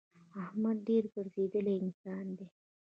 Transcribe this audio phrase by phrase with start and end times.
[0.43, 2.47] احمد ډېر ګرځېدلی انسان دی.